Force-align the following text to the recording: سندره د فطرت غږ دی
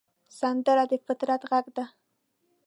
سندره 0.39 0.83
د 0.91 0.93
فطرت 1.05 1.41
غږ 1.49 1.65
دی 1.75 1.85